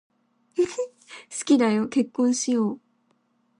[0.55, 2.81] 好きだよ、結婚しよう。